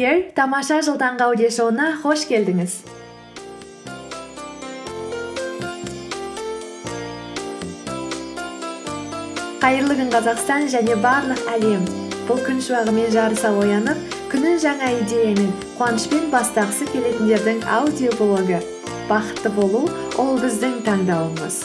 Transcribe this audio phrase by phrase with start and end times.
[0.00, 2.76] диер тамаша жыл таңғы аудиошоуына қош келдіңіз.
[9.60, 11.84] Қайырлы күн қазақстан және барлық әлем.
[12.24, 18.64] Бұл күн шуағымен жарыса оянып күнін жаңа идеямен қуанышпен бастағысы келетіндердің аудиоблогы
[19.10, 19.84] бақытты болу
[20.16, 21.64] ол біздің таңдауымыз.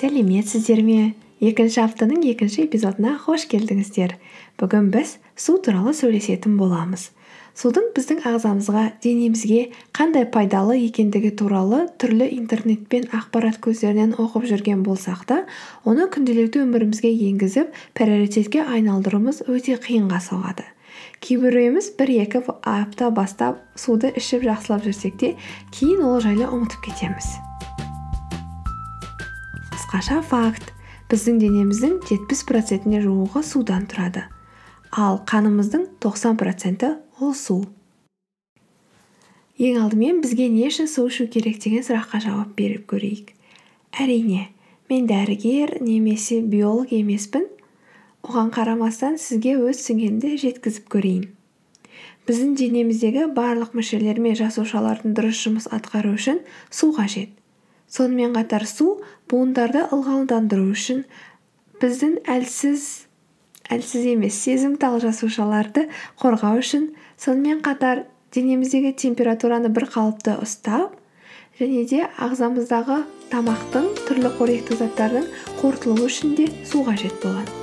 [0.00, 1.00] Сәлеметсіздер ме
[1.44, 4.16] екінші аптаның екінші эпизодына қош келдіңіздер.
[4.56, 7.08] Бүгін біз су туралы сөйлесетін боламыз.
[7.56, 9.60] Судың біздің ағзамызға денемізге
[9.96, 15.38] қандай пайдалы екендігі туралы түрлі интернет пен ақпарат көздерінен оқып жүрген болсақ та
[15.88, 20.66] оны күнделікті өмірімізге енгізіп приоритетке айналдыруымыз өте қиынға соғады.
[21.20, 25.34] Кейбіреуіміз бір екі апта бастап суды ішіп жақсылап жүрсек те
[25.74, 27.32] кейін ол жайлы ұмытып кетеміз.
[29.72, 30.72] Қысқаша факт.
[31.10, 34.28] Біздің денеміздің жетпіс процентіне жуығы судан тұрады.
[34.90, 37.62] Ал қанымыздың тоқсан проценті ол су.
[39.60, 43.34] Ең алдымен бізге не үшін су ішу керек деген сұраққа жауап беріп көрейік.
[43.92, 44.48] Әрине
[44.90, 47.44] мен дәрігер немесе биолог емеспін.
[48.26, 51.28] Оған қарамастан сізге өз түсінгенімді жеткізіп көрейін.
[52.28, 57.30] Біздің денеміздегі барлық мүшелер мен жасушалардың дұрыс жұмыс атқару үшін су қажет.
[57.90, 61.04] Сонымен қатар су буындарды ылғалдандыру үшін
[61.82, 63.09] біздің әлсіз
[63.70, 65.86] әлсіз емес сезімтал жасушаларды
[66.20, 66.90] қорғау үшін
[67.20, 68.04] сонымен қатар
[68.34, 70.98] денеміздегі температураны бір қалыпты ұстап
[71.60, 75.26] және де ағзамыздағы тамақтың түрлі қоректі заттардың
[75.62, 77.60] қорытылуы үшін де су қажет болады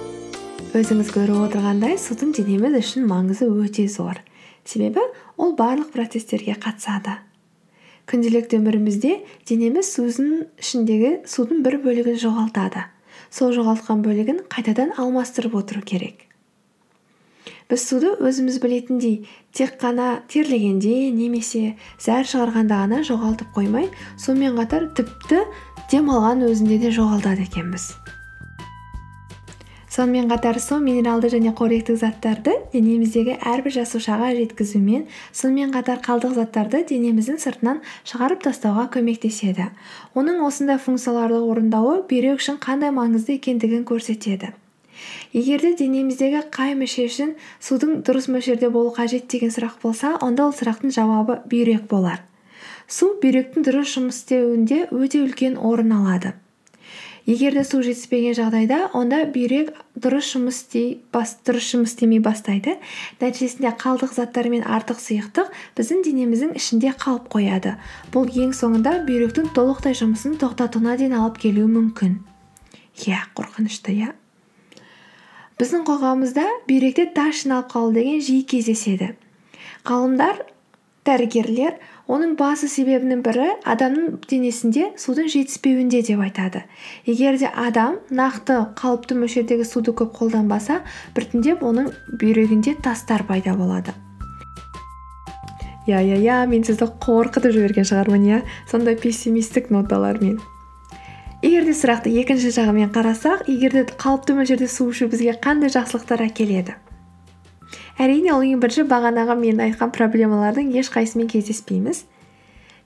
[0.78, 4.20] өзіңіз көріп отырғандай судың денеміз үшін маңызы өте зор.
[4.68, 5.02] Себебі
[5.40, 7.16] ол барлық процесстерге қатысады.
[8.08, 9.14] Күнделікті өмірімізде
[9.48, 12.84] денеміз судың ішіндегі судың бір бөлігін жоғалтады.
[13.31, 16.28] Сол жоғалтқан бөлігін қайтадан алмастырып отыру керек.
[17.67, 19.17] Біз суды өзіміз білетіндей
[19.52, 25.43] тек қана терлегенде немесе зәр шығарғанда ғана жоғалтып қоймай сонымен қатар тіпті
[25.92, 27.92] демалған өзінде де жоғалтады екенбіз.
[29.98, 36.84] Сонымен қатар су минералды және қоректік заттарды денеміздегі әрбір жасушаға жеткізумен сонымен қатар қалдық заттарды
[36.92, 39.72] денеміздің сыртынан шығарып тастауға көмектеседі.
[40.14, 44.54] Оның осындай функцияларды орындауы бүйрек үшін қандай маңызды екендігін көрсетеді.
[45.34, 50.52] Егер де денеміздегі қай мүше үшін судың дұрыс мөлшерде болу қажет деген сұрақ болса онда
[50.52, 52.22] ол сұрақтың жауабы бүйрек болар.
[52.86, 56.38] Су бүйректің дұрыс жұмыс істеуінде өте үлкен орын алады.
[57.28, 60.60] Егер де су жетіспеген жағдайда онда бүйрек дұрыс жұмыс
[61.48, 62.78] дұрыс жұмыс істемей бастайды.
[63.22, 67.76] Нәтижесінде қалдық заттар мен артық сұйықтық біздің денеміздің ішінде қалып қояды.
[68.14, 72.20] Бұл ең соңында бүйректің толықтай жұмысын тоқтатуына дейін алып келуі мүмкін.
[73.08, 74.14] Иә қорқынышты иә.
[75.58, 79.16] Біздің қоғамымызда бүйректе тас жиналып қалу деген жиі кездеседі.
[79.88, 80.44] Ғалымдар
[81.08, 81.78] дәрігерлер
[82.12, 86.64] оның басты себебінің бірі адамның денесінде судың жетіспеуінде деп айтады.
[87.08, 90.82] Егер де адам нақты қалыпты мөлшердегі суды көп қолданбаса
[91.16, 93.96] біртіндеп оның бүйрегінде тастар пайда болады.
[95.88, 100.42] Иә иә иә мен сізді қорқытып жіберген шығармын иә сондай пессимистік ноталармен.
[101.44, 106.26] Егер де сұрақты екінші жағымен қарасақ егер де қалыпты мөлшерде су ішу бізге қандай жақсылықтар
[106.28, 106.76] әкеледі?
[108.02, 112.04] Әрине ол ең бірінші бағанағы мен айтқан проблемалардың ешқайсысымен кездеспейміз.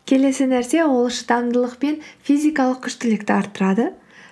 [0.08, 3.92] Келесі нәрсе ол шыдамдылық пен физикалық күштілікті арттырады.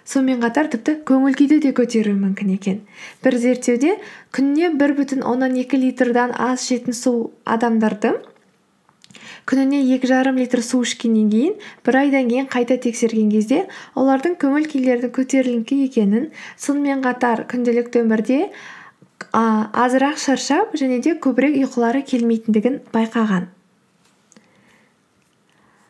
[0.10, 2.82] Сонымен қатар тіпті көңіл күйді де көтеруі мүмкін екен.
[3.22, 4.00] Бір зерттеуде
[4.34, 7.14] күніне бір бүтін оннан екі литрдан аз ішетін су
[7.46, 8.16] адамдарды
[9.50, 13.64] күніне екі жарым литр су ішкеннен кейін бір айдан кейін қайта тексерген кезде
[13.98, 16.28] олардың көңіл күйлерінің көтеріліңкі екенін
[16.66, 18.40] сонымен қатар күнделікті өмірде
[19.34, 23.50] азырақ шаршап және де көбірек ұйқылары келмейтіндігін байқаған.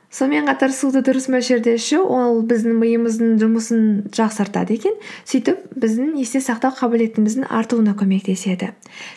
[0.10, 4.96] Сонымен қатар суды дұрыс мөлшерде ішу ол біздің миымыздың жұмысын жақсартады екен.
[5.30, 8.72] Сөйтіп біздің есте сақтау қабілетіміздің артуына көмектеседі.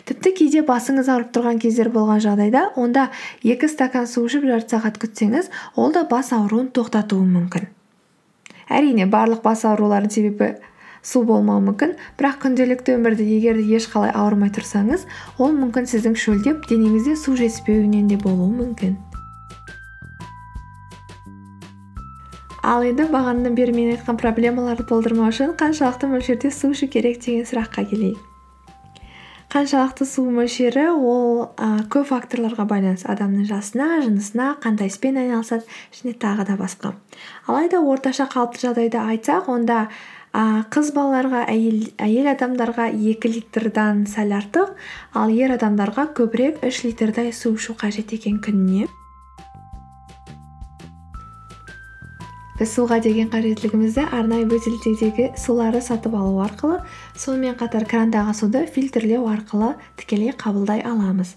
[0.05, 3.07] Тіпті кейде басыңыз ауырып тұрған кездер болған жағдайда онда
[3.41, 7.65] екі стакан су ішіп жарты сағат күтсеңіз ол да бас ауруын тоқтатуы мүмкін.
[8.69, 10.53] Әрине барлық бас аурулардың себебі
[11.03, 11.95] су болмауы мүмкін.
[12.17, 15.05] Бірақ күнделікті өмірде егер де ешқалай ауырмай тұрсаңыз
[15.37, 18.95] ол мүмкін сіздің шөлдеп денеңізде су жетіспеуінен де болуы мүмкін.
[22.63, 27.43] Ал енді бағанадан бері мен айтқан проблемаларды болдырмау үшін қаншалықты мөлшерде су ішу керек деген
[27.43, 28.32] сұраққа келейік.
[29.53, 33.05] Қаншалықты су мөлшері ол ә, көп факторларға байланысты.
[33.13, 36.95] Адамның жасына жынысына қандай іспен айналысады және тағы да басқа.
[37.45, 39.77] Алайда орташа қалыпты жағдайды айтсақ онда
[40.33, 44.73] ә, қыз балаларға әйел, әйел адамдарға екі литрдан сәл артық
[45.13, 48.89] ал ер адамдарға көбірек үш литрдай су ішу қажет екен күніне.
[52.63, 56.77] Біз суға деген қажеттілігімізді арнайы бөтелкедегі суларды сатып алу арқылы
[57.19, 61.33] сонымен қатар крандағы суды фильтрлеу арқылы тікелей қабылдай аламыз.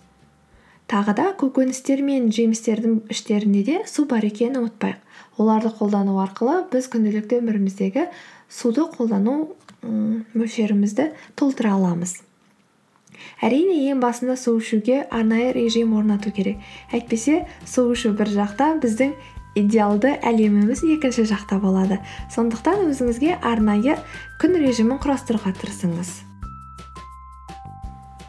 [0.87, 5.03] Тағы да көкөністер мен жемістердің іштерінде де су бар екенін ұмытпайық.
[5.43, 8.07] Оларды қолдану арқылы біз күнделікті өміріміздегі
[8.47, 12.21] суды қолдану мөлшерімізді толтыра аламыз.
[13.43, 16.63] Әрине ең басында су ішуге арнайы режим орнату керек.
[16.95, 19.17] Әйтпесе су ішу бір жақта біздің
[19.57, 21.99] идеалды әлеміміз екінші жақта болады.
[22.35, 23.97] Сондықтан өзіңізге арнайы
[24.41, 26.15] күн режимін құрастыруға тырысыңыз.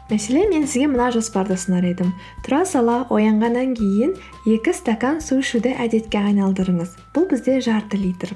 [0.08, 2.14] Мәселен мен сізге мына жоспарды ұсынар едім.
[2.46, 4.14] Тұра сала оянғаннан кейін
[4.48, 6.94] екі стакан су ішуді әдетке айналдырыңыз.
[7.12, 8.32] Бұл бізде жарты литр.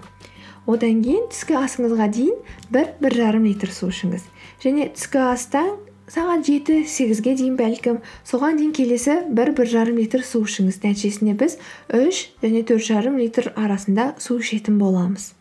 [0.69, 2.37] Одан кейін түскі асыңызға дейін
[2.69, 4.29] бір бір жарым литр су ішіңіз.
[4.61, 5.73] Және түскі астан
[6.11, 8.01] сағат жеті сегізге дейін бәлкім.
[8.27, 10.81] Соған дейін келесі бір бір жарым литр су ішіңіз.
[10.83, 11.59] Нәтижесінде біз
[11.93, 15.33] үш және төрт жарым литр арасында су ішетін боламыз.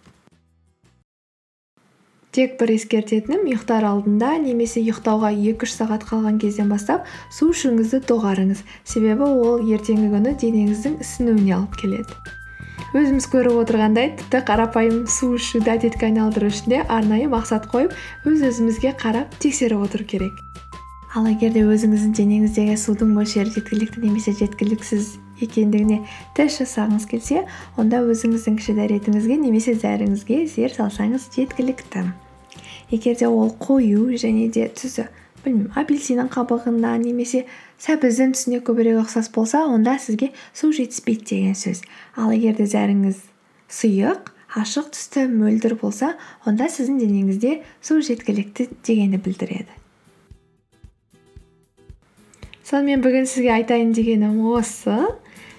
[2.32, 8.06] Тек бір ескертетінім ұйықтар алдында немесе ұйықтауға екі үш сағат қалған кезден бастап су ішуіңізді
[8.08, 8.62] доғарыңыз.
[8.88, 12.16] Себебі ол ертеңгі күні денеңіздің ісінуіне алып келеді.
[12.96, 17.96] Өзіміз көріп отырғандай тіпті қарапайым су ішуді әдетке айналдыру үшін де арнайы мақсат қойып
[18.28, 20.40] өз өзімізге қарап тексеріп отыру керек.
[21.12, 25.10] Ал егер де өзіңіздің денеңіздегі судың мөлшері жеткілікті немесе жеткіліксіз
[25.44, 25.98] екендігіне
[26.38, 27.42] тест жасағыңыз келсе
[27.82, 32.06] онда өзіңіздің кіші дәретіңізге немесе зәріңізге зер салсаңыз жеткілікті.
[32.96, 35.10] Егер де ол қою және де түсі
[35.44, 37.44] білмеймін апельсиннің қабығына немесе
[37.84, 41.84] сәбіздің түсіне көбірек ұқсас болса онда сізге су жетіспейді деген сөз.
[42.16, 43.20] Ал егер де зәріңіз
[43.68, 44.32] сұйық
[44.64, 46.16] ашық түсті мөлдір болса
[46.46, 49.81] онда сіздің денеңізде су жеткілікті дегенді білдіреді.
[52.72, 54.96] Сонымен бүгін сізге айтайын дегенім осы.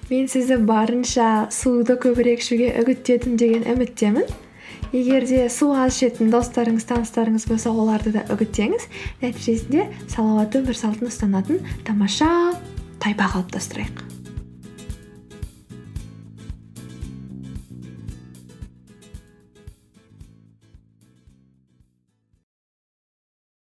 [0.08, 4.30] Мен сізді барынша суды көбірек ішуге үгіттедім деген үміттемін.
[4.96, 8.88] Егер де су аз ішетін достарыңыз таныстарыңыз болса оларды да үгіттеңіз.
[9.20, 12.32] Нәтижесінде салауатты өмір салтын ұстанатын тамаша
[13.00, 14.11] тайпа қалыптастырайық.